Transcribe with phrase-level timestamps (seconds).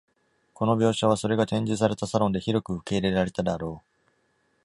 [0.55, 3.87] この描写は、それが展示されたサロンで広く受け入れられたであろう。